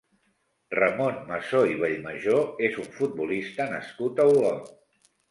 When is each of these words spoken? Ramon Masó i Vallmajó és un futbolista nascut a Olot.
Ramon 0.75 1.17
Masó 1.31 1.59
i 1.71 1.75
Vallmajó 1.83 2.39
és 2.69 2.79
un 2.83 2.87
futbolista 3.01 3.67
nascut 3.75 4.23
a 4.23 4.27
Olot. 4.31 4.73